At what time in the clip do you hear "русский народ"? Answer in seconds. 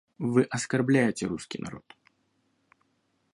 1.27-1.85